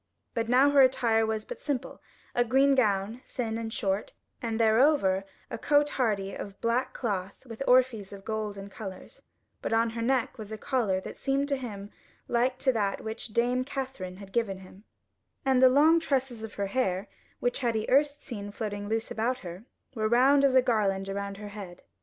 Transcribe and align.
But 0.33 0.49
now 0.49 0.71
her 0.71 0.81
attire 0.81 1.27
was 1.27 1.45
but 1.45 1.59
simple; 1.59 2.01
a 2.33 2.43
green 2.43 2.73
gown, 2.73 3.21
thin 3.27 3.59
and 3.59 3.71
short, 3.71 4.13
and 4.41 4.59
thereover 4.59 5.25
a 5.51 5.59
cote 5.59 5.91
hardy 5.91 6.33
of 6.33 6.59
black 6.59 6.91
cloth 6.91 7.45
with 7.45 7.61
orphreys 7.67 8.11
of 8.11 8.25
gold 8.25 8.57
and 8.57 8.71
colours: 8.71 9.21
but 9.61 9.73
on 9.73 9.91
her 9.91 10.01
neck 10.01 10.39
was 10.39 10.51
a 10.51 10.57
collar 10.57 10.99
that 11.01 11.19
seemed 11.19 11.47
to 11.49 11.55
him 11.55 11.91
like 12.27 12.57
to 12.57 12.73
that 12.73 13.01
which 13.03 13.27
Dame 13.27 13.63
Katherine 13.63 14.17
had 14.17 14.33
given 14.33 14.57
him; 14.57 14.85
and 15.45 15.61
the 15.61 15.69
long 15.69 15.99
tresses 15.99 16.41
of 16.41 16.55
her 16.55 16.65
hair, 16.65 17.07
which 17.39 17.59
he 17.59 17.67
had 17.67 17.77
erst 17.87 18.23
seen 18.23 18.49
floating 18.51 18.89
loose 18.89 19.11
about 19.11 19.37
her, 19.45 19.65
were 19.93 20.09
wound 20.09 20.43
as 20.43 20.55
a 20.55 20.63
garland 20.63 21.09
around 21.09 21.37
her 21.37 21.49
head. 21.49 21.83